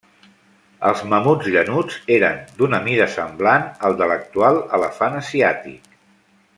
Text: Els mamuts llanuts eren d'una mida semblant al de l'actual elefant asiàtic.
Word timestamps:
Els 0.87 1.03
mamuts 1.11 1.49
llanuts 1.55 1.99
eren 2.17 2.41
d'una 2.61 2.79
mida 2.87 3.07
semblant 3.19 3.69
al 3.91 3.99
de 4.03 4.11
l'actual 4.15 4.59
elefant 4.81 5.23
asiàtic. 5.25 5.91